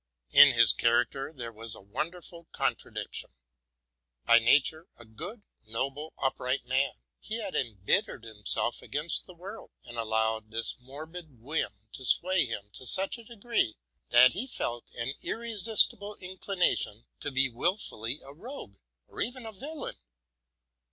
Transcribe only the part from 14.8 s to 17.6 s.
an irresistible inclination to be